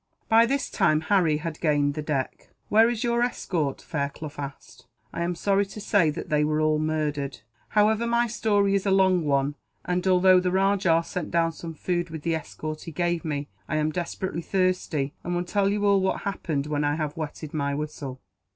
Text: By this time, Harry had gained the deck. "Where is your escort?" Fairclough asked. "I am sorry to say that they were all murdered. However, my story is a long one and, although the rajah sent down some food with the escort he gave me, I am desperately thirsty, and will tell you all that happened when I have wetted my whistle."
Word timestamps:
By 0.27 0.47
this 0.47 0.67
time, 0.71 1.01
Harry 1.01 1.37
had 1.37 1.59
gained 1.61 1.93
the 1.93 2.01
deck. 2.01 2.49
"Where 2.69 2.89
is 2.89 3.03
your 3.03 3.21
escort?" 3.21 3.83
Fairclough 3.83 4.31
asked. 4.39 4.87
"I 5.13 5.21
am 5.21 5.35
sorry 5.35 5.67
to 5.67 5.79
say 5.79 6.09
that 6.09 6.29
they 6.29 6.43
were 6.43 6.59
all 6.59 6.79
murdered. 6.79 7.41
However, 7.77 8.07
my 8.07 8.25
story 8.25 8.73
is 8.73 8.87
a 8.87 8.89
long 8.89 9.23
one 9.25 9.53
and, 9.85 10.07
although 10.07 10.39
the 10.39 10.49
rajah 10.49 11.03
sent 11.05 11.29
down 11.29 11.51
some 11.51 11.75
food 11.75 12.09
with 12.09 12.23
the 12.23 12.33
escort 12.33 12.81
he 12.81 12.91
gave 12.91 13.23
me, 13.23 13.47
I 13.69 13.75
am 13.75 13.91
desperately 13.91 14.41
thirsty, 14.41 15.13
and 15.23 15.35
will 15.35 15.43
tell 15.45 15.69
you 15.69 15.85
all 15.85 16.01
that 16.11 16.21
happened 16.23 16.65
when 16.65 16.83
I 16.83 16.95
have 16.95 17.15
wetted 17.15 17.53
my 17.53 17.75
whistle." 17.75 18.19